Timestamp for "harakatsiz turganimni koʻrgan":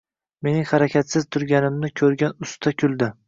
0.69-2.35